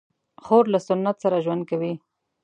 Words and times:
خور 0.43 0.63
له 0.73 0.79
سنت 0.87 1.15
سره 1.23 1.37
ژوند 1.45 1.63
کوي. 1.69 1.93